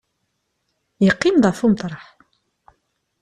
[1.05, 2.05] Yeqqim-d ɣef umeṭreḥ.